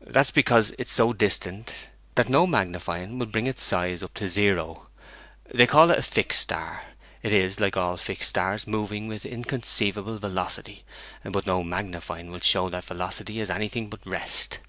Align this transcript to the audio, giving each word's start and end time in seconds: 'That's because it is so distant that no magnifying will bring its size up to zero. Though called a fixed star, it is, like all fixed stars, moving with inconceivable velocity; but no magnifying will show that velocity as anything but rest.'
'That's 0.00 0.30
because 0.30 0.70
it 0.78 0.82
is 0.86 0.90
so 0.92 1.12
distant 1.12 1.88
that 2.14 2.28
no 2.28 2.46
magnifying 2.46 3.18
will 3.18 3.26
bring 3.26 3.48
its 3.48 3.60
size 3.60 4.04
up 4.04 4.14
to 4.14 4.28
zero. 4.28 4.88
Though 5.52 5.66
called 5.66 5.90
a 5.90 6.00
fixed 6.00 6.38
star, 6.42 6.82
it 7.24 7.32
is, 7.32 7.58
like 7.58 7.76
all 7.76 7.96
fixed 7.96 8.28
stars, 8.28 8.68
moving 8.68 9.08
with 9.08 9.26
inconceivable 9.26 10.18
velocity; 10.20 10.84
but 11.24 11.44
no 11.44 11.64
magnifying 11.64 12.30
will 12.30 12.38
show 12.38 12.68
that 12.70 12.84
velocity 12.84 13.40
as 13.40 13.50
anything 13.50 13.88
but 13.90 13.98
rest.' 14.06 14.60